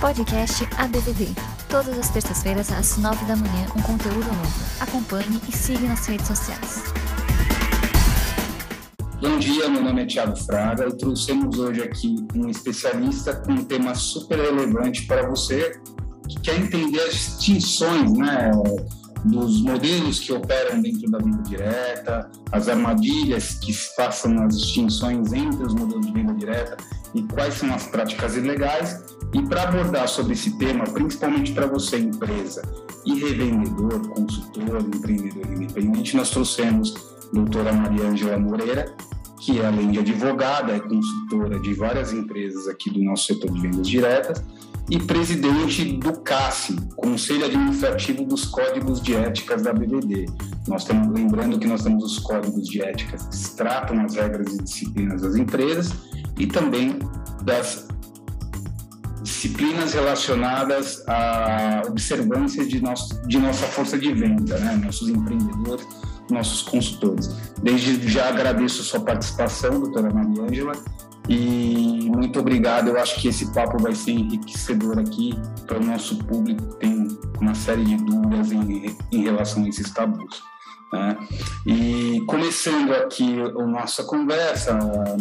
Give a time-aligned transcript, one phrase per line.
[0.00, 1.26] Podcast ABVD.
[1.68, 4.64] Todas as terças-feiras, às nove da manhã, um conteúdo novo.
[4.78, 6.84] Acompanhe e siga nas redes sociais.
[9.20, 13.64] Bom dia, meu nome é Thiago Fraga e trouxemos hoje aqui um especialista com um
[13.64, 15.80] tema super relevante para você
[16.28, 18.52] que quer entender as distinções, né?
[19.24, 25.64] Dos modelos que operam dentro da venda direta, as armadilhas que façam as distinções entre
[25.64, 26.76] os modelos de venda direta
[27.14, 29.04] e quais são as práticas ilegais.
[29.34, 32.62] E para abordar sobre esse tema, principalmente para você, empresa
[33.04, 36.94] e revendedor, consultor, empreendedor independente, nós trouxemos
[37.30, 38.94] a doutora Maria Angela Moreira,
[39.40, 43.88] que além de advogada, é consultora de várias empresas aqui do nosso setor de vendas
[43.88, 44.42] diretas
[44.90, 50.26] e presidente do CASSI, Conselho Administrativo dos Códigos de Éticas da BBD.
[50.66, 54.62] Nós estamos lembrando que nós temos os códigos de éticas que tratam as regras e
[54.62, 55.92] disciplinas das empresas
[56.38, 56.98] e também
[57.42, 57.86] das
[59.22, 64.80] disciplinas relacionadas à observância de, nosso, de nossa força de venda, né?
[64.82, 65.86] nossos empreendedores,
[66.30, 67.28] nossos consultores.
[67.62, 70.72] Desde já agradeço a sua participação, doutora Maria Ângela,
[71.28, 72.88] e muito obrigado.
[72.88, 75.34] Eu acho que esse papo vai ser enriquecedor aqui
[75.66, 77.08] para o nosso público que tem
[77.40, 80.42] uma série de dúvidas em, em relação a esses tabus.
[80.90, 81.18] Né?
[81.66, 84.72] E começando aqui a nossa conversa,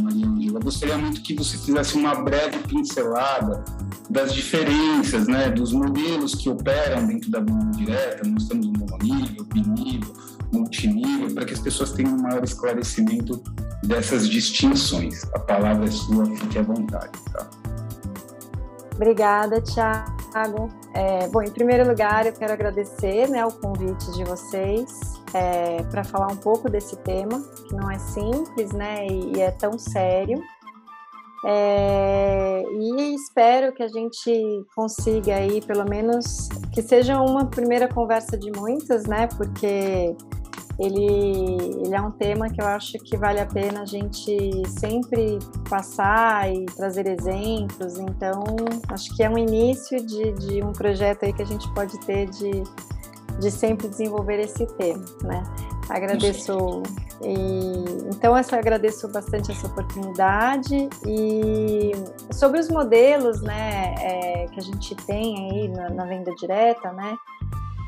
[0.02, 3.66] Maria Angela, gostaria muito que você fizesse uma breve pincelada
[4.10, 8.28] das diferenças, né, dos modelos que operam dentro da linha direta.
[8.30, 10.14] Nós temos mononível, binível,
[10.58, 13.42] multinível, para que as pessoas tenham um maior esclarecimento
[13.84, 15.24] dessas distinções.
[15.34, 17.20] A palavra é sua, fique à vontade.
[17.32, 17.50] Tá?
[18.96, 20.70] Obrigada, Tiago.
[20.94, 26.04] É, bom, em primeiro lugar, eu quero agradecer né, o convite de vocês é, para
[26.04, 30.42] falar um pouco desse tema, que não é simples né, e, é tão sério.
[31.46, 38.36] É, e espero que a gente consiga aí, pelo menos, que seja uma primeira conversa
[38.36, 39.28] de muitas, né?
[39.28, 40.16] Porque
[40.80, 45.40] ele, ele é um tema que eu acho que vale a pena a gente sempre
[45.70, 47.98] passar e trazer exemplos.
[47.98, 48.44] Então,
[48.90, 52.30] acho que é um início de, de um projeto aí que a gente pode ter
[52.30, 52.64] de,
[53.40, 55.44] de sempre desenvolver esse tema, né?
[55.90, 56.84] Agradeço
[57.22, 61.92] e então eu agradeço bastante essa oportunidade e
[62.32, 67.18] sobre os modelos, né, é, que a gente tem aí na, na venda direta, né?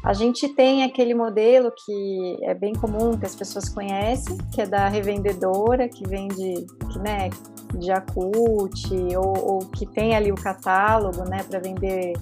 [0.04, 4.66] A gente tem aquele modelo que é bem comum, que as pessoas conhecem, que é
[4.66, 7.30] da revendedora, que vende, que, né,
[7.78, 12.14] de acute, ou, ou que tem ali o catálogo, né, para vender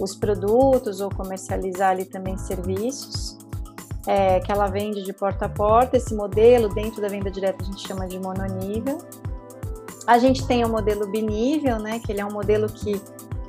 [0.00, 3.38] os produtos ou comercializar ali também serviços,
[4.06, 5.96] é, que ela vende de porta a porta.
[5.96, 8.98] Esse modelo, dentro da venda direta, a gente chama de mononível.
[10.06, 13.00] A gente tem o modelo binível, né, que ele é um modelo que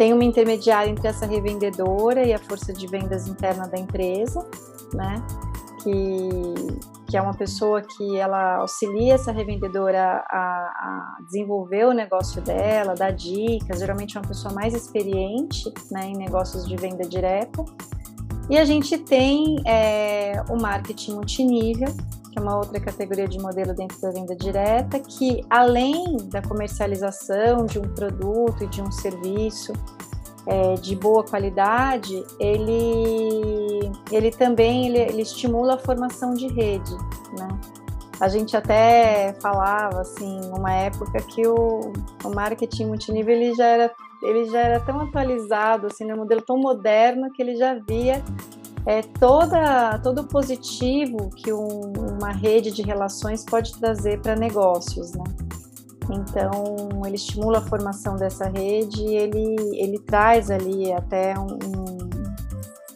[0.02, 4.44] tem uma intermediária entre essa revendedora e a força de vendas interna da empresa,
[4.96, 5.24] né?
[5.84, 6.32] Que,
[7.06, 12.96] que é uma pessoa que ela auxilia essa revendedora a, a desenvolver o negócio dela,
[12.96, 17.64] dá dicas, geralmente é uma pessoa mais experiente né, em negócios de venda direta.
[18.50, 21.88] E a gente tem é, o marketing multinível,
[22.32, 27.66] que é uma outra categoria de modelo dentro da venda direta, que além da comercialização
[27.66, 29.74] de um produto e de um serviço
[30.48, 36.96] é, de boa qualidade, ele, ele também ele, ele estimula a formação de rede,
[37.38, 37.48] né?
[38.20, 41.92] A gente até falava assim, uma época que o,
[42.24, 43.92] o marketing multinível ele já era
[44.22, 48.24] ele já era tão atualizado, assim, um modelo tão moderno que ele já via
[48.86, 55.14] é, toda, todo o positivo que um, uma rede de relações pode trazer para negócios,
[55.14, 55.24] né?
[56.10, 61.58] Então, ele estimula a formação dessa rede e ele, ele traz ali até um,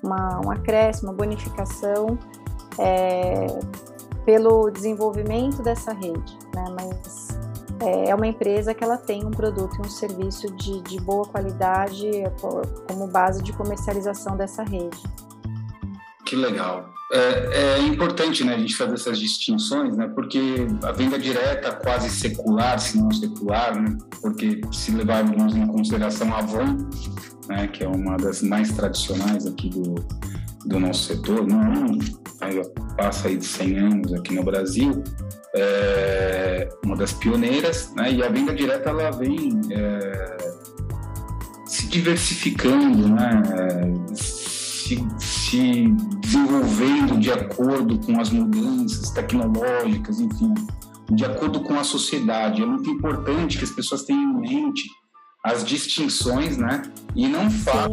[0.04, 2.18] uma, um acréscimo, uma bonificação
[2.80, 3.48] é,
[4.26, 6.66] pelo desenvolvimento dessa rede, né?
[6.76, 7.35] Mas
[7.82, 11.26] é, é uma empresa que ela tem um produto e um serviço de, de boa
[11.26, 12.10] qualidade
[12.88, 14.98] como base de comercialização dessa rede.
[16.26, 16.96] Que legal.
[17.12, 22.10] É, é, importante né, a gente fazer essas distinções, né, porque a venda direta quase
[22.10, 26.78] secular, se não secular, né, porque se levarmos em consideração a Avon,
[27.48, 29.96] né, que é uma das mais tradicionais aqui do,
[30.66, 31.96] do nosso setor, não,
[32.42, 32.60] aí
[32.98, 35.04] passa aí de 100 anos aqui no Brasil,
[35.56, 40.38] é uma das pioneiras, né, e a venda direta ela vem é,
[41.66, 43.42] se diversificando, né,
[44.14, 45.88] se, se
[46.20, 50.54] desenvolvendo de acordo com as mudanças tecnológicas, enfim,
[51.12, 52.62] de acordo com a sociedade.
[52.62, 54.90] É muito importante que as pessoas tenham em mente
[55.44, 56.82] as distinções, né?
[57.16, 57.92] E não faz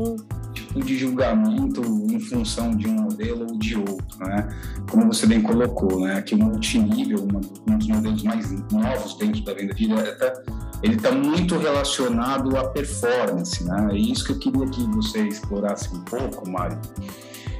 [0.80, 4.48] de julgamento em função de um modelo ou de outro, né?
[4.90, 6.22] Como você bem colocou, né?
[6.22, 7.26] Que o multinível,
[7.68, 10.42] um dos modelos mais novos dentro da venda direta,
[10.82, 13.88] ele está muito relacionado à performance, né?
[13.92, 16.78] É isso que eu queria que você explorasse um pouco, Mário.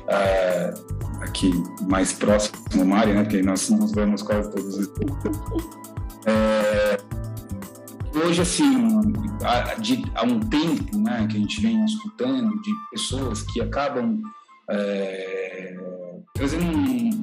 [0.08, 0.74] É,
[1.20, 1.52] aqui
[1.88, 3.22] mais próximo, Mário, né?
[3.22, 4.90] Porque nós nos vemos quase todos os.
[6.24, 7.01] É,
[8.24, 8.88] hoje, assim,
[9.44, 14.20] há, de, há um tempo né, que a gente vem escutando de pessoas que acabam
[14.70, 15.76] é,
[16.34, 17.22] trazendo um,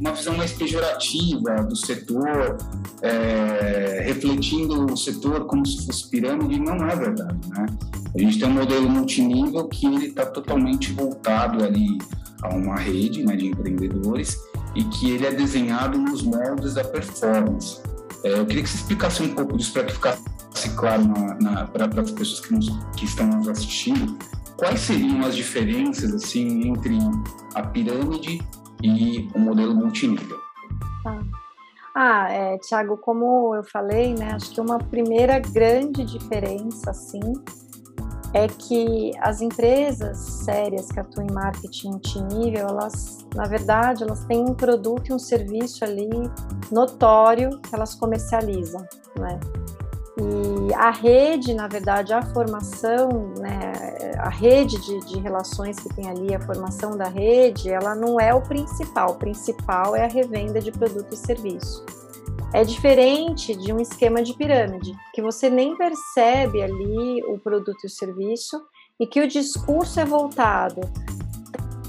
[0.00, 2.56] uma visão mais pejorativa do setor,
[3.02, 7.66] é, refletindo o setor como se fosse pirâmide, não é verdade, né?
[8.14, 11.98] A gente tem um modelo multinível que ele está totalmente voltado ali
[12.42, 14.38] a uma rede né, de empreendedores
[14.76, 17.80] e que ele é desenhado nos moldes da performance.
[18.24, 21.04] É, eu queria que você explicasse um pouco disso para que ficasse claro
[21.72, 24.16] para as pessoas que, nos, que estão nos assistindo.
[24.56, 26.96] Quais seriam as diferenças assim entre
[27.54, 28.40] a pirâmide
[28.82, 30.38] e o modelo multinível?
[31.04, 31.22] Ah,
[31.94, 37.20] ah é, Tiago, como eu falei, né, acho que uma primeira grande diferença, assim,
[38.34, 44.40] é que as empresas sérias que atuam em marketing multinível, elas, na verdade, elas têm
[44.40, 46.10] um produto e um serviço ali
[46.70, 48.84] notório que elas comercializam,
[49.16, 49.38] né?
[50.16, 53.72] E a rede, na verdade, a formação, né,
[54.18, 58.32] a rede de, de, relações que tem ali, a formação da rede, ela não é
[58.32, 59.10] o principal.
[59.10, 61.84] O principal é a revenda de produto e serviço.
[62.54, 67.86] É diferente de um esquema de pirâmide, que você nem percebe ali o produto e
[67.88, 68.62] o serviço
[69.00, 70.80] e que o discurso é voltado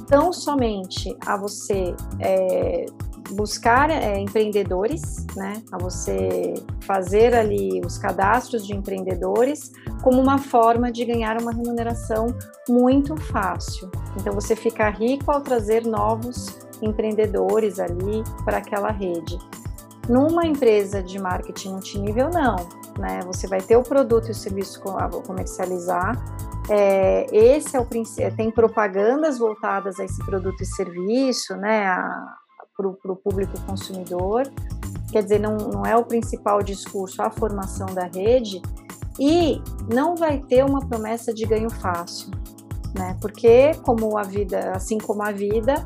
[0.07, 2.87] tão somente a você é,
[3.29, 9.71] buscar é, empreendedores, né, a você fazer ali os cadastros de empreendedores
[10.01, 12.25] como uma forma de ganhar uma remuneração
[12.67, 13.91] muito fácil.
[14.19, 19.37] Então você fica rico ao trazer novos empreendedores ali para aquela rede.
[20.07, 22.55] Numa empresa de marketing multinível, não.
[22.99, 23.19] Né?
[23.25, 24.81] Você vai ter o produto e o serviço
[25.25, 26.15] comercializar.
[26.69, 28.35] É, esse é o princípio.
[28.35, 31.85] Tem propagandas voltadas a esse produto e serviço, né?
[32.75, 34.43] Para o público consumidor.
[35.11, 38.61] Quer dizer, não, não é o principal discurso a formação da rede
[39.19, 39.61] e
[39.91, 42.31] não vai ter uma promessa de ganho fácil,
[42.97, 43.17] né?
[43.21, 45.85] Porque como a vida, assim como a vida,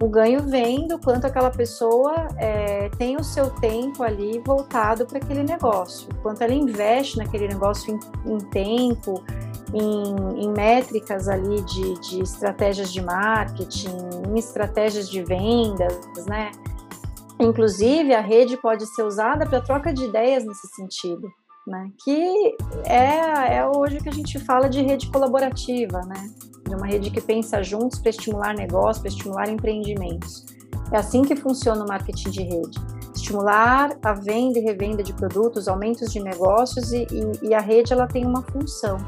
[0.00, 5.18] o ganho vem do quanto aquela pessoa é, tem o seu tempo ali voltado para
[5.18, 9.22] aquele negócio, quanto ela investe naquele negócio em, em tempo,
[9.72, 13.96] em, em, métricas ali de, de estratégias de marketing,
[14.28, 16.50] em estratégias de vendas, né?
[17.40, 21.28] Inclusive, a rede pode ser usada para troca de ideias nesse sentido,
[21.66, 21.90] né?
[22.04, 26.30] Que é, é hoje que a gente fala de rede colaborativa, né?
[26.68, 30.44] de uma rede que pensa juntos para estimular negócios, para estimular empreendimentos.
[30.92, 32.78] É assim que funciona o marketing de rede.
[33.14, 37.92] Estimular a venda e revenda de produtos, aumentos de negócios e, e, e a rede
[37.92, 38.98] ela tem uma função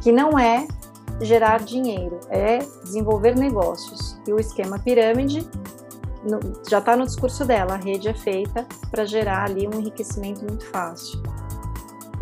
[0.00, 0.66] que não é
[1.20, 4.18] gerar dinheiro, é desenvolver negócios.
[4.26, 5.46] E o esquema pirâmide
[6.68, 10.64] já está no discurso dela, a rede é feita para gerar ali um enriquecimento muito
[10.66, 11.22] fácil.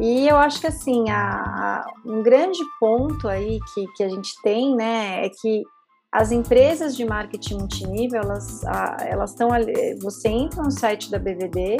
[0.02, 4.74] E eu acho que assim, a, um grande ponto aí que, que a gente tem,
[4.74, 5.62] né, é que
[6.10, 8.64] as empresas de marketing multinível, elas
[9.06, 9.50] elas estão
[10.02, 11.76] você entra no site da BVD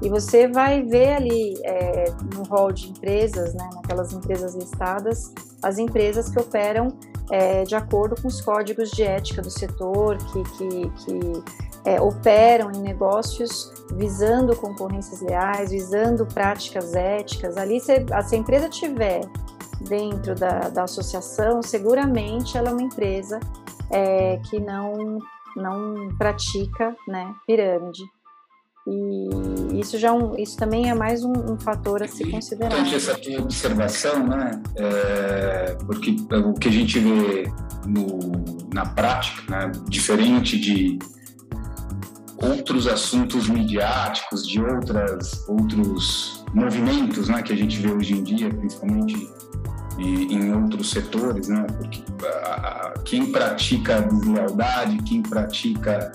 [0.00, 5.76] e você vai ver ali é, no hall de empresas, né, naquelas empresas listadas, as
[5.76, 6.96] empresas que operam
[7.30, 11.44] é, de acordo com os códigos de ética do setor, que, que, que
[11.84, 17.56] é, operam em negócios visando concorrências leais, visando práticas éticas.
[17.56, 17.94] Ali, se,
[18.24, 19.22] se a empresa tiver
[19.88, 23.40] dentro da, da associação, seguramente ela é uma empresa
[23.90, 25.18] é, que não,
[25.56, 28.02] não pratica né, pirâmide.
[28.90, 32.72] E isso já é um, isso também é mais um, um fator a se considerar.
[32.72, 34.60] Importante essa tua observação, né?
[34.76, 37.52] É, porque o que a gente vê
[37.86, 39.70] no, na prática, né?
[39.88, 40.98] diferente de
[42.42, 48.48] outros assuntos midiáticos, de outras, outros movimentos né, que a gente vê hoje em dia,
[48.48, 49.30] principalmente
[49.98, 51.66] em outros setores, né?
[51.76, 56.10] Porque a, quem pratica a deslealdade, quem pratica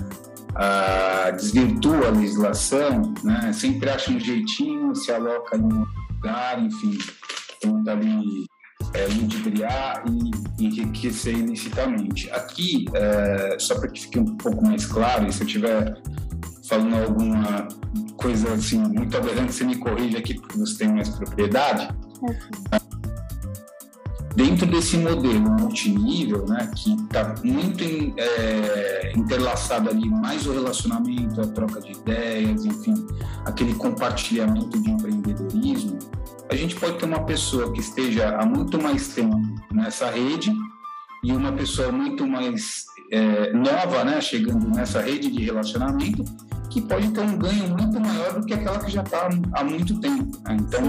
[1.35, 3.51] desvirtua a legislação, né?
[3.53, 6.97] Sempre acha um jeitinho, se aloca em um lugar, enfim,
[7.59, 8.45] tenta ali
[8.93, 12.29] é, ludibriar e enriquecer ilicitamente.
[12.31, 16.01] Aqui, é, só para que fique um pouco mais claro, e se eu tiver
[16.67, 17.67] falando alguma
[18.17, 21.88] coisa assim muito aberrante, você me corrige aqui porque você tem mais propriedade.
[24.36, 27.84] Dentro desse modelo multinível, né, que está muito
[28.18, 33.08] é, interlaçado ali, mais o relacionamento, a troca de ideias, enfim,
[33.46, 35.98] aquele compartilhamento de empreendedorismo,
[36.50, 39.39] a gente pode ter uma pessoa que esteja há muito mais tempo
[39.72, 40.54] nessa rede
[41.24, 46.24] e uma pessoa muito mais é, nova, né, chegando nessa rede de relacionamento,
[46.70, 50.00] que pode ter um ganho muito maior do que aquela que já está há muito
[50.00, 50.38] tempo.
[50.44, 50.58] Né?
[50.60, 50.82] Então,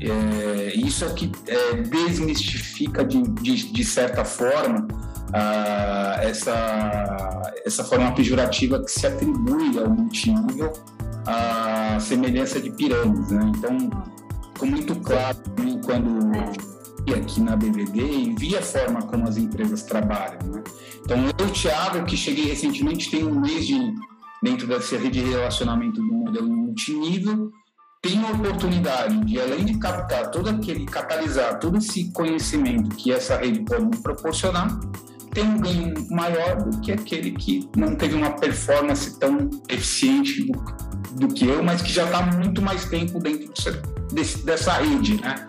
[0.00, 4.86] é, isso é que é, desmistifica, de, de, de certa forma,
[5.32, 10.72] a, essa, essa forma pejorativa que se atribui ao multinível
[11.26, 13.30] a semelhança de pirâmides.
[13.30, 13.52] Né?
[13.56, 13.78] Então,
[14.54, 15.38] ficou muito claro
[15.84, 16.30] quando
[17.14, 20.38] aqui na BVD e vi a forma como as empresas trabalham.
[20.46, 20.62] Né?
[21.04, 23.94] Então, eu, Thiago, que cheguei recentemente, tem um mês de,
[24.42, 27.50] dentro dessa rede de relacionamento do modelo multinível,
[28.06, 33.36] tenho a oportunidade de, além de captar todo aquele, catalisar todo esse conhecimento que essa
[33.36, 34.78] rede pode me proporcionar,
[35.32, 40.52] ter um ganho maior do que aquele que não teve uma performance tão eficiente do,
[41.26, 43.52] do que eu, mas que já está muito mais tempo dentro
[44.12, 45.46] desse, dessa rede, né?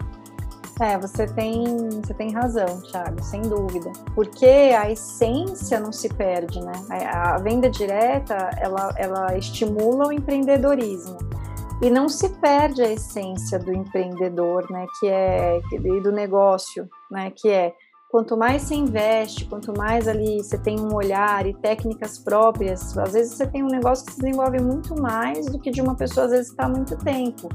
[0.80, 3.92] É, você tem, você tem razão, Thiago, sem dúvida.
[4.14, 6.72] Porque a essência não se perde, né?
[7.12, 11.18] A, venda direta, ela, ela estimula o empreendedorismo.
[11.82, 14.86] E não se perde a essência do empreendedor, né?
[15.00, 17.32] Que é, e do negócio, né?
[17.36, 17.74] Que é
[18.10, 23.14] quanto mais você investe, quanto mais ali você tem um olhar e técnicas próprias, às
[23.14, 26.26] vezes você tem um negócio que se desenvolve muito mais do que de uma pessoa,
[26.26, 27.50] às vezes, está há muito tempo.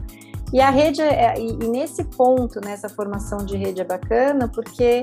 [0.53, 5.03] E a rede, é, e, e nesse ponto, nessa formação de rede é bacana, porque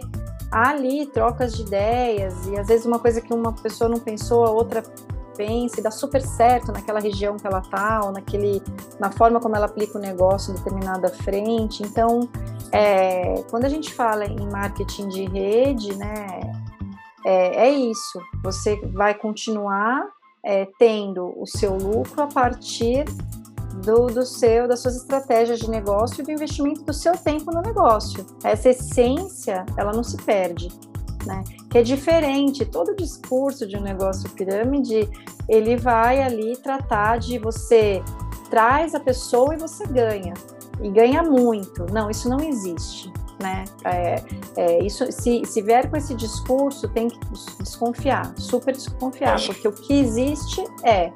[0.51, 4.45] há ali trocas de ideias, e às vezes uma coisa que uma pessoa não pensou,
[4.45, 4.83] a outra
[5.39, 8.61] pensa e dá super certo naquela região que ela tá, ou naquele,
[8.99, 11.81] na forma como ela aplica o negócio em determinada frente.
[11.81, 12.29] Então,
[12.73, 16.41] é, quando a gente fala em marketing de rede, né,
[17.25, 18.19] é, é isso.
[18.43, 20.09] Você vai continuar
[20.43, 23.05] é, tendo o seu lucro a partir
[23.85, 27.61] do, do seu, das suas estratégias de negócio e do investimento do seu tempo no
[27.61, 28.25] negócio.
[28.43, 30.67] Essa essência, ela não se perde.
[31.25, 31.43] Né?
[31.69, 35.09] Que é diferente, todo o discurso de um negócio pirâmide,
[35.47, 38.01] ele vai ali tratar de você
[38.49, 40.33] traz a pessoa e você ganha.
[40.81, 41.85] E ganha muito.
[41.91, 43.11] Não, isso não existe.
[43.41, 43.63] Né?
[43.85, 44.23] É,
[44.57, 47.19] é, isso, se, se vier com esse discurso, tem que
[47.59, 51.11] desconfiar, super desconfiar, porque o que existe é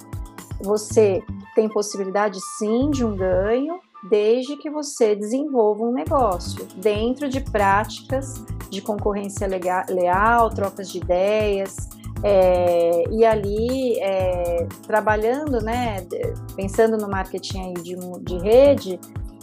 [0.61, 1.21] você
[1.53, 3.79] tem possibilidade sim de um ganho,
[4.09, 11.75] desde que você desenvolva um negócio dentro de práticas de concorrência leal, trocas de ideias,
[12.23, 16.05] é, e ali é, trabalhando, né,
[16.55, 18.99] pensando no marketing de, de rede,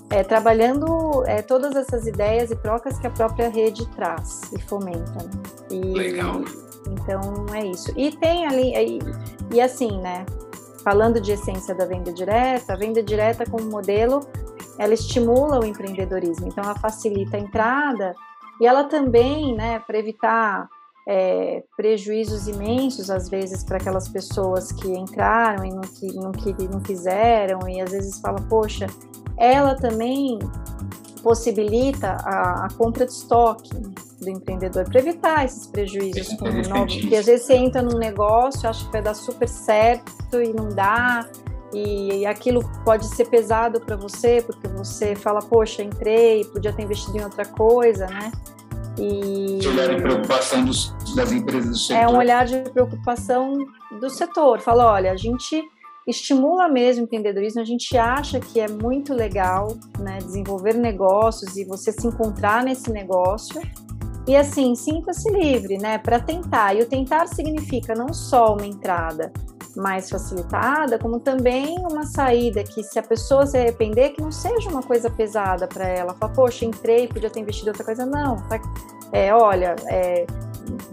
[0.08, 5.12] é, trabalhando é, todas essas ideias e trocas que a própria rede traz e fomenta.
[5.12, 5.30] Né?
[5.70, 6.42] E, Legal.
[6.88, 7.92] Então é isso.
[7.96, 8.98] E tem ali, e,
[9.54, 10.24] e assim, né?
[10.82, 14.20] falando de essência da venda direta, a venda direta como modelo,
[14.80, 18.14] ela estimula o empreendedorismo, então ela facilita a entrada
[18.58, 20.66] e ela também, né, para evitar
[21.06, 26.66] é, prejuízos imensos às vezes para aquelas pessoas que entraram e não, que, não, que
[26.66, 28.86] não fizeram e às vezes fala, poxa,
[29.36, 30.38] ela também
[31.22, 33.68] possibilita a, a compra de estoque
[34.18, 38.66] do empreendedor para evitar esses prejuízos com novo, porque às vezes você entra num negócio,
[38.66, 41.28] acha que vai dar super certo e não dá,
[41.72, 46.82] e, e aquilo pode ser pesado para você, porque você fala, poxa, entrei, podia ter
[46.82, 48.32] investido em outra coisa, né?
[48.98, 52.02] E Esse olhar de preocupação dos, das empresas do setor.
[52.02, 53.54] É um olhar de preocupação
[54.00, 54.60] do setor.
[54.60, 55.62] Fala, olha, a gente
[56.06, 61.64] estimula mesmo o empreendedorismo, a gente acha que é muito legal né, desenvolver negócios e
[61.64, 63.60] você se encontrar nesse negócio.
[64.26, 66.74] E assim, sinta-se livre, né, para tentar.
[66.74, 69.32] E o tentar significa não só uma entrada
[69.76, 74.68] mais facilitada, como também uma saída que, se a pessoa se arrepender, que não seja
[74.68, 76.14] uma coisa pesada para ela.
[76.14, 78.04] Fala, poxa, entrei, podia ter investido outra coisa.
[78.06, 78.60] Não, tá,
[79.12, 80.26] é, olha, é,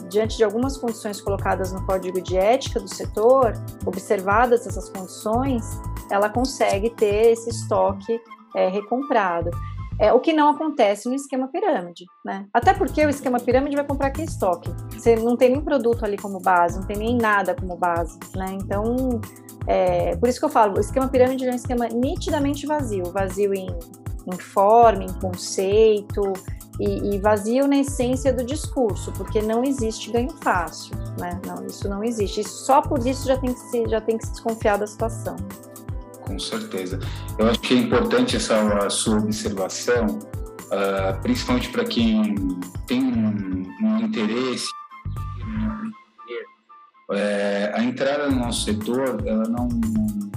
[0.10, 3.54] diante de algumas condições colocadas no código de ética do setor,
[3.86, 5.64] observadas essas condições,
[6.10, 8.20] ela consegue ter esse estoque
[8.56, 9.52] é, recomprado.
[10.00, 12.46] É, o que não acontece no esquema pirâmide, né?
[12.54, 14.70] Até porque o esquema pirâmide vai comprar aquele estoque.
[14.92, 18.58] Você não tem nem produto ali como base, não tem nem nada como base, né?
[18.62, 19.20] Então,
[19.66, 23.54] é, por isso que eu falo, o esquema pirâmide é um esquema nitidamente vazio, vazio
[23.56, 23.68] em,
[24.32, 26.34] em forma, em conceito,
[26.80, 31.40] e, e, vazio na essência do discurso, porque não existe ganho fácil, né?
[31.46, 32.44] Não, isso não existe.
[32.44, 35.36] Só por isso já tem, que se, já tem que se desconfiar da situação.
[36.28, 37.00] Com certeza.
[37.40, 42.36] Eu acho que é importante essa sua observação, uh, principalmente para quem
[42.86, 44.68] tem um, um interesse
[47.12, 49.70] é, a entrada no nosso setor ela não,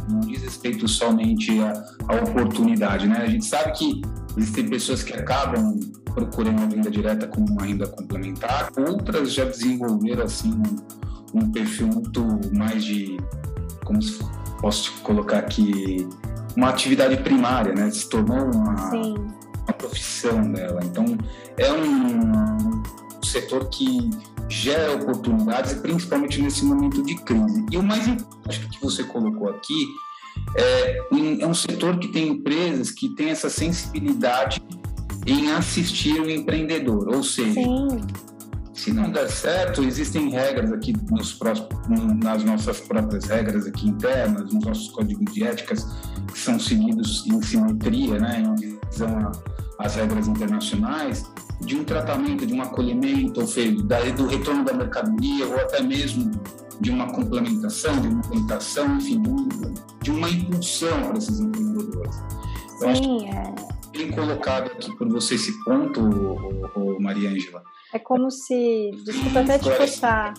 [0.09, 3.19] não diz respeito somente à, oportunidade, né?
[3.23, 4.01] A gente sabe que
[4.37, 5.81] existem pessoas que acabam
[6.15, 11.89] procurando a venda direta como uma renda complementar, outras já desenvolveram assim um, um perfil
[11.89, 12.25] muito
[12.57, 13.17] mais de,
[13.85, 14.23] como se
[14.61, 16.07] posso colocar aqui,
[16.57, 17.91] uma atividade primária, né?
[17.91, 20.81] Se tornou uma, uma profissão dela.
[20.85, 21.05] Então
[21.57, 22.83] é um,
[23.19, 24.11] um setor que
[24.49, 27.65] gera oportunidades, principalmente nesse momento de crise.
[27.71, 29.87] E o mais importante que você colocou aqui
[30.57, 30.99] é,
[31.41, 34.61] é um setor que tem empresas que têm essa sensibilidade
[35.27, 38.01] em assistir o empreendedor, ou seja, Sim.
[38.81, 41.69] Se não der certo, existem regras aqui nos próximos,
[42.23, 45.87] nas nossas próprias regras aqui internas, nos nossos códigos de éticas
[46.33, 49.33] que são seguidos em simetria, né, em visão
[49.79, 53.77] às regras internacionais, de um tratamento, de um acolhimento, ou seja,
[54.17, 56.31] do retorno da mercadoria, ou até mesmo
[56.81, 59.23] de uma complementação, de uma orientação, enfim,
[60.03, 62.17] de uma impulsão para esses empreendedores.
[62.81, 63.55] Eu Sim, é.
[63.93, 66.01] Bem colocado aqui por você esse ponto,
[66.99, 67.63] Maria Ângela.
[67.93, 68.91] É como se.
[69.05, 70.35] Desculpa até te cortar,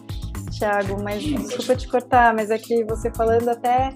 [0.58, 3.94] Thiago, mas desculpa te cortar, mas é que você falando até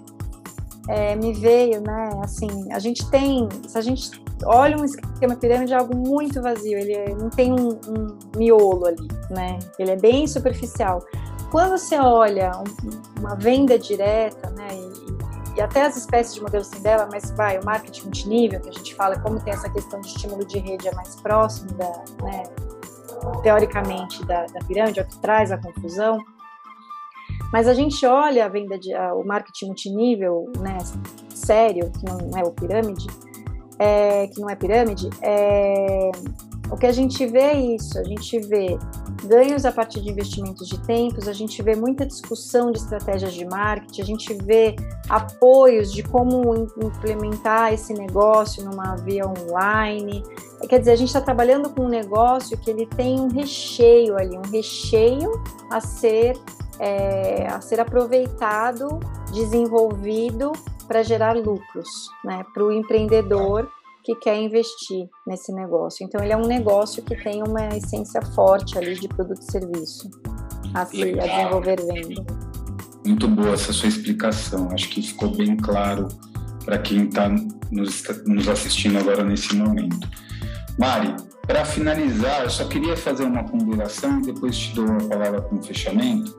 [0.87, 2.09] é, me veio, né?
[2.23, 3.47] Assim, a gente tem.
[3.67, 4.11] Se a gente
[4.43, 8.87] olha um esquema pirâmide é algo muito vazio, ele é, não tem um, um, miolo
[8.87, 9.57] ali, né?
[9.79, 11.03] Ele é bem superficial.
[11.51, 14.67] Quando você olha um, uma venda direta, né?
[14.73, 18.69] E, e, até as espécies de modelos sem dela, mas vai, o marketing multinível, que
[18.69, 22.03] a gente fala, como tem essa questão de estímulo de rede é mais próximo da,
[22.23, 22.43] né,
[23.41, 26.17] teoricamente, da, da pirâmide, é o que traz a confusão.
[27.51, 30.77] Mas a gente olha a venda de a, o marketing multinível, né,
[31.33, 33.07] sério, que não é o pirâmide,
[33.79, 36.11] é, que não é pirâmide, é,
[36.71, 38.77] o que a gente vê é isso, a gente vê
[39.25, 43.45] ganhos a partir de investimentos de tempos, a gente vê muita discussão de estratégias de
[43.45, 44.75] marketing, a gente vê
[45.07, 50.23] apoios de como implementar esse negócio numa via online.
[50.67, 54.37] Quer dizer, a gente está trabalhando com um negócio que ele tem um recheio ali,
[54.37, 55.31] um recheio
[55.71, 56.37] a ser,
[56.79, 58.99] é, a ser aproveitado,
[59.31, 60.51] desenvolvido
[60.87, 63.69] para gerar lucros, né, para o empreendedor
[64.03, 66.05] que quer investir nesse negócio.
[66.05, 70.09] Então, ele é um negócio que tem uma essência forte ali de produto e serviço
[70.75, 72.23] a, se, a desenvolver venda.
[73.03, 74.69] Muito boa essa sua explicação.
[74.71, 76.07] Acho que ficou bem claro
[76.63, 77.29] para quem está
[77.71, 80.07] nos, nos assistindo agora nesse momento.
[80.77, 81.15] Mari,
[81.47, 85.55] para finalizar, eu só queria fazer uma ponderação e depois te dou a palavra com
[85.55, 86.35] o fechamento.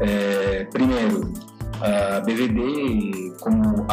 [0.00, 1.32] É, primeiro,
[1.80, 3.86] a BVD, como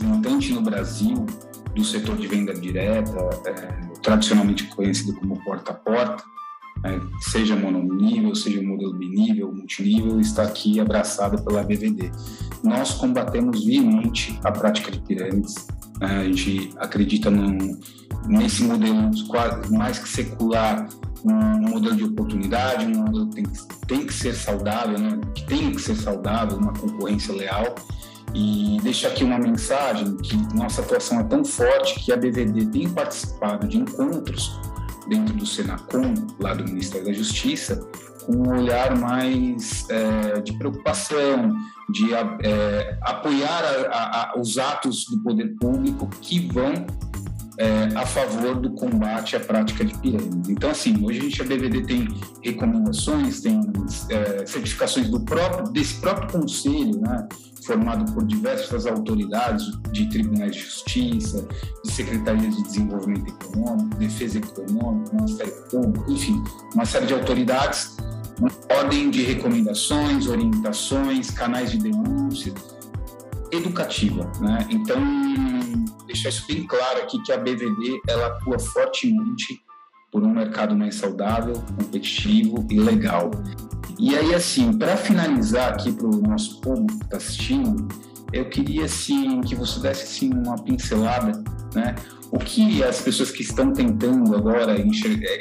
[0.00, 1.26] representante no Brasil
[1.74, 6.24] do setor de venda direta, é, tradicionalmente conhecido como porta a porta,
[6.84, 12.10] é, seja mononível, seja modelo binível, multinível, está aqui abraçado pela BVD.
[12.64, 15.54] Nós combatemos viamente a prática de pirâmides?
[16.00, 17.30] A gente acredita
[18.26, 20.88] nesse modelo quase mais que secular
[21.24, 23.46] um modelo de oportunidade, um modelo que tem,
[23.86, 25.20] tem que ser saudável, né?
[25.34, 27.74] que tem que ser saudável, uma concorrência leal.
[28.32, 32.88] E deixar aqui uma mensagem que nossa atuação é tão forte que a BVD tem
[32.88, 34.56] participado de encontros
[35.08, 37.84] dentro do Senacom, lá do Ministério da Justiça,
[38.28, 41.54] um olhar mais é, de preocupação,
[41.90, 46.86] de é, apoiar a, a, os atos do poder público que vão
[47.58, 50.48] é, a favor do combate à prática de pirâmides.
[50.48, 52.08] Então, assim, hoje a gente, a BVD tem
[52.42, 53.60] recomendações, tem
[54.46, 57.28] certificações do próprio, desse próprio conselho, né,
[57.66, 61.46] formado por diversas autoridades de tribunais de justiça,
[61.84, 66.42] de secretarias de desenvolvimento econômico, defesa econômica, Ministério Público, enfim,
[66.74, 67.96] uma série de autoridades,
[68.70, 72.54] ordem de recomendações, orientações, canais de denúncia,
[73.52, 74.66] educativa, né?
[74.70, 74.98] Então,
[76.06, 79.60] deixar isso bem claro aqui que a BVD ela atua fortemente
[80.10, 83.30] por um mercado mais saudável, competitivo e legal.
[83.98, 87.86] E aí, assim, para finalizar aqui para o nosso público que está assistindo,
[88.32, 91.32] eu queria, assim, que você desse, assim, uma pincelada,
[91.74, 91.94] né?
[92.30, 94.76] O que as pessoas que estão tentando agora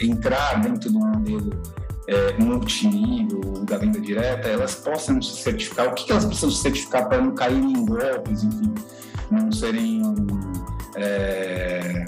[0.02, 1.62] entrar dentro do modelo
[2.10, 5.88] é, multinível da venda direta, elas possam se certificar.
[5.88, 8.74] O que, que elas precisam se certificar para não caírem em golpes, enfim,
[9.30, 10.02] não serem
[10.96, 12.06] é,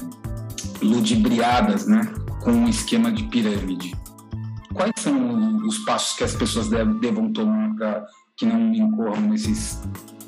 [0.82, 2.02] ludibriadas né,
[2.42, 3.96] com um esquema de pirâmide?
[4.74, 9.80] Quais são os passos que as pessoas devam tomar para que não incorram nesses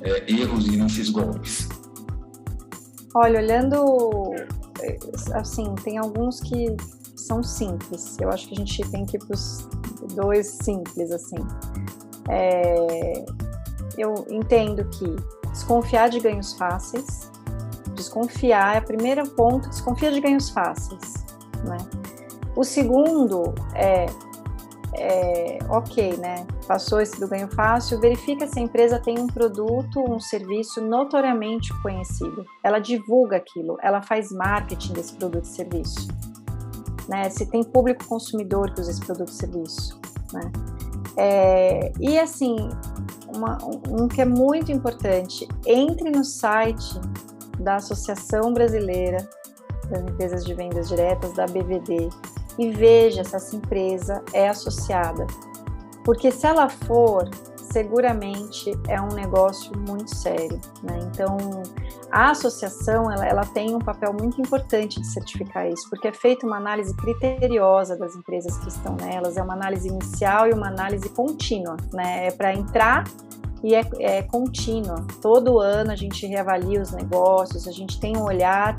[0.01, 1.67] é, erros e nesses golpes?
[3.15, 4.35] Olha, olhando
[5.33, 6.75] assim, tem alguns que
[7.15, 8.17] são simples.
[8.19, 9.67] Eu acho que a gente tem que ir para os
[10.15, 11.37] dois simples, assim.
[12.29, 13.25] É,
[13.97, 15.15] eu entendo que
[15.49, 17.31] desconfiar de ganhos fáceis,
[17.95, 21.25] desconfiar é o primeiro ponto, desconfia de ganhos fáceis,
[21.63, 21.77] né?
[22.55, 24.05] O segundo é,
[24.95, 26.45] é, ok, né?
[26.67, 31.73] Passou esse do ganho fácil, verifica se a empresa tem um produto, um serviço notoriamente
[31.81, 32.45] conhecido.
[32.63, 36.07] Ela divulga aquilo, ela faz marketing desse produto e serviço.
[37.07, 37.29] Né?
[37.29, 39.99] Se tem público consumidor que usa esse produto e serviço.
[40.31, 40.51] Né?
[41.17, 42.55] É, e assim,
[43.35, 43.57] uma,
[43.89, 46.99] um que é muito importante, entre no site
[47.59, 49.27] da Associação Brasileira
[49.89, 52.09] das Empresas de Vendas Diretas, da BVD,
[52.57, 55.25] e veja se essa empresa é associada.
[56.03, 57.29] Porque se ela for,
[57.73, 60.61] seguramente é um negócio muito sério.
[60.83, 60.99] Né?
[61.11, 61.35] Então,
[62.11, 66.45] a associação ela, ela, tem um papel muito importante de certificar isso, porque é feita
[66.45, 71.09] uma análise criteriosa das empresas que estão nelas, é uma análise inicial e uma análise
[71.09, 71.75] contínua.
[71.91, 72.27] Né?
[72.27, 73.05] É para entrar
[73.63, 75.05] e é, é contínua.
[75.19, 78.75] Todo ano a gente reavalia os negócios, a gente tem um olhar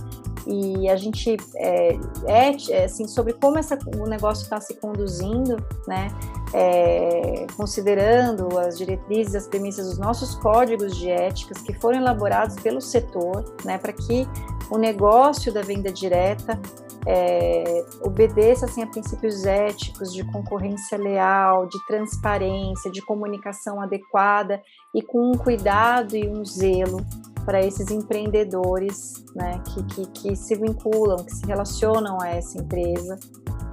[0.46, 5.56] e a gente é, é, é assim sobre como essa, o negócio está se conduzindo,
[5.88, 6.08] né?
[6.56, 12.80] É, considerando as diretrizes, as premissas dos nossos códigos de éticas que foram elaborados pelo
[12.80, 13.76] setor, né?
[13.76, 14.24] Para que
[14.70, 16.60] o negócio da venda direta
[17.06, 24.62] é, obedeça assim, a princípios éticos de concorrência leal, de transparência, de comunicação adequada
[24.94, 27.04] e com um cuidado e um zelo
[27.44, 33.18] para esses empreendedores né, que, que, que, se vinculam, que se relacionam a essa empresa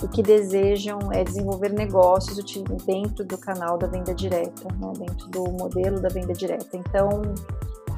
[0.04, 2.38] e que desejam é, desenvolver negócios
[2.86, 6.76] dentro do canal da venda direta, né, dentro do modelo da venda direta.
[6.76, 7.22] Então,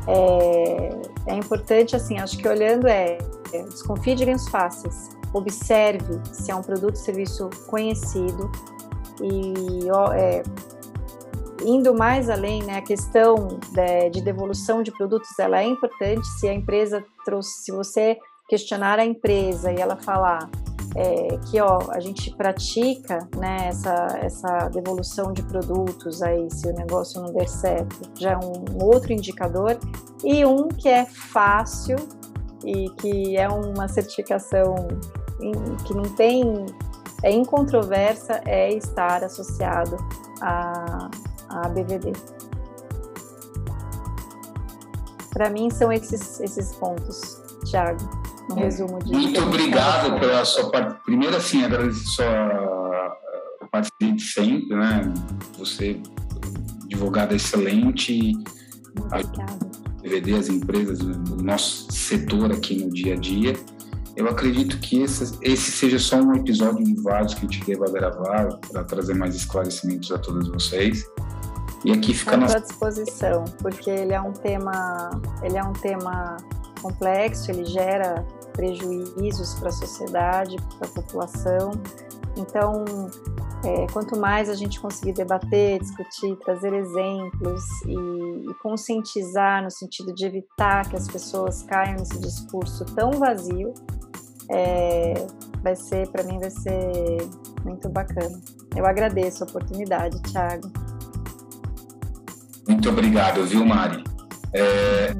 [0.07, 0.89] é,
[1.27, 3.17] é importante, assim, acho que olhando é,
[3.53, 8.51] é desconfie de ganhos fáceis, observe se é um produto ou serviço conhecido
[9.21, 10.43] e é,
[11.65, 16.25] indo mais além, né, a questão de, de, devolução de produtos ela é importante.
[16.39, 20.49] Se a empresa trouxe, se você questionar a empresa e ela falar
[20.95, 26.73] é, que ó, a gente pratica né, essa, essa devolução de produtos aí, se o
[26.73, 29.77] negócio não der certo, já é um outro indicador,
[30.23, 31.95] e um que é fácil
[32.63, 34.75] e que é uma certificação
[35.85, 36.65] que não tem,
[37.23, 39.97] é incontroversa, é estar associado
[40.41, 41.09] a,
[41.53, 42.13] a BVD.
[45.31, 47.97] Para mim são esses, esses pontos, Thiago,
[48.51, 49.11] um resumo de...
[49.11, 51.01] Muito obrigado pela sua parte.
[51.03, 53.17] Primeiro, assim, agradecer sua
[53.71, 55.11] parceria de sempre, né?
[55.57, 55.99] Você,
[56.85, 58.33] advogada excelente.
[58.99, 59.73] Obrigada.
[60.03, 63.53] BVD, as empresas, o nosso setor aqui no dia a dia.
[64.15, 67.89] Eu acredito que esse, esse seja só um episódio de vários que a gente deva
[67.89, 71.03] gravar para trazer mais esclarecimentos a todos vocês.
[71.85, 75.09] E aqui fica à disposição, porque ele é um tema,
[75.41, 76.37] ele é um tema
[76.81, 81.71] complexo, ele gera prejuízos para a sociedade, para a população.
[82.37, 82.85] Então,
[83.65, 90.13] é, quanto mais a gente conseguir debater, discutir, trazer exemplos e, e, conscientizar no sentido
[90.13, 93.73] de evitar que as pessoas caiam nesse discurso tão vazio,
[94.49, 95.13] é,
[95.61, 97.17] vai ser, para mim, vai ser
[97.63, 98.39] muito bacana.
[98.75, 100.92] Eu agradeço a oportunidade, Thiago.
[102.67, 104.03] Muito obrigado, viu, Mari?
[104.53, 105.13] É,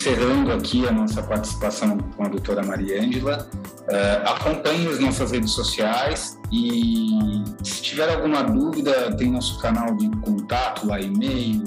[0.00, 3.48] encerrando aqui a nossa participação com a doutora Maria Ângela,
[3.88, 10.08] é, acompanhe as nossas redes sociais e se tiver alguma dúvida, tem nosso canal de
[10.20, 11.64] contato lá, e-mail,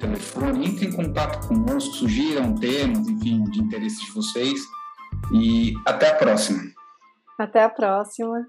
[0.00, 4.60] telefone, entre em contato conosco, sugiram temas, enfim, de interesse de vocês
[5.32, 6.62] e até a próxima.
[7.38, 8.46] Até a próxima.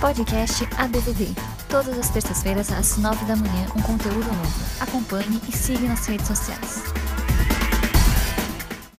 [0.00, 1.57] Podcast ABVD.
[1.68, 4.64] Todas as terças-feiras, às nove da manhã, um conteúdo novo.
[4.80, 6.97] Acompanhe e siga nas redes sociais.